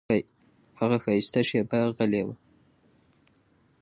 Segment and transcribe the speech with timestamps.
[0.79, 2.29] هغه ښایسته شېبه غلی و.